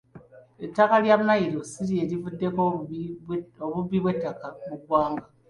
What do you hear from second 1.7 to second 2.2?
si lye